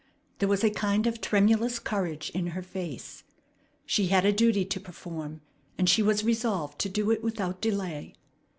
There 0.39 0.49
was 0.49 0.63
a 0.63 0.71
kind 0.71 1.05
of 1.05 1.21
tremulous 1.21 1.77
courage 1.77 2.31
in 2.31 2.47
her 2.57 2.63
face. 2.63 3.23
She 3.85 4.07
had 4.07 4.25
a 4.25 4.31
duty 4.33 4.65
to 4.65 4.79
perform, 4.79 5.41
and 5.77 5.87
she 5.87 6.01
was 6.01 6.23
resolved 6.23 6.79
to 6.79 6.89
do 6.89 7.11
it 7.11 7.21
without 7.21 7.61
delay. 7.61 8.15